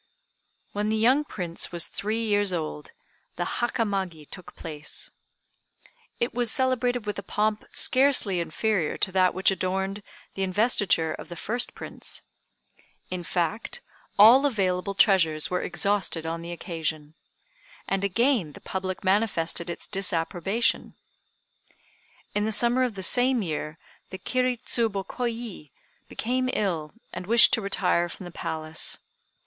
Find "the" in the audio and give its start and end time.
0.89-0.97, 3.35-3.45, 10.33-10.41, 11.29-11.35, 16.41-16.51, 18.53-18.59, 22.45-22.51, 22.95-23.03, 24.09-24.17, 28.23-28.31